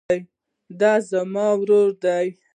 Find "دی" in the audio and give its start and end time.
0.79-0.93